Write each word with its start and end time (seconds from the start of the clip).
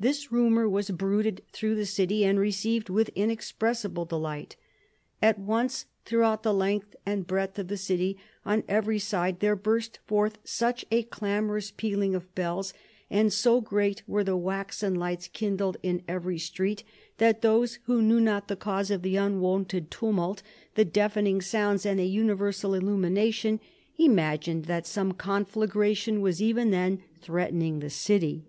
This 0.00 0.32
rumour 0.32 0.66
was 0.66 0.88
bruited 0.90 1.42
through 1.52 1.74
the 1.74 1.84
city, 1.84 2.24
and 2.24 2.40
received 2.40 2.88
with 2.88 3.10
inexpressible 3.14 4.06
delight. 4.06 4.56
At 5.20 5.38
once 5.38 5.84
throughout 6.06 6.42
the 6.42 6.54
length 6.54 6.96
and 7.04 7.26
breadth 7.26 7.58
of 7.58 7.68
the 7.68 7.76
city 7.76 8.16
on 8.46 8.64
every 8.66 8.98
side 8.98 9.40
there 9.40 9.56
burst 9.56 9.98
forth 10.06 10.38
such 10.42 10.86
a 10.90 11.02
clamorous 11.02 11.70
pealing 11.70 12.14
of 12.14 12.34
bells, 12.34 12.72
and 13.10 13.30
so 13.30 13.60
great 13.60 14.02
were 14.08 14.24
the 14.24 14.38
waxen 14.38 14.94
lights 14.94 15.28
kindled 15.30 15.76
in 15.82 16.00
every 16.08 16.38
street, 16.38 16.82
that 17.18 17.42
those 17.42 17.78
who 17.84 18.00
knew 18.00 18.22
not 18.22 18.48
the 18.48 18.56
cause 18.56 18.90
of 18.90 19.02
the 19.02 19.16
unwonted 19.16 19.90
tumult, 19.90 20.42
the 20.76 20.84
deafening 20.86 21.42
sounds, 21.42 21.84
and 21.84 21.98
the 21.98 22.06
universal 22.06 22.72
illumination, 22.72 23.60
imagined 23.98 24.64
that 24.64 24.86
some 24.86 25.12
conflagration 25.12 26.22
was 26.22 26.40
even 26.40 26.70
then 26.70 27.02
threatening 27.20 27.80
the 27.80 27.90
city. 27.90 28.46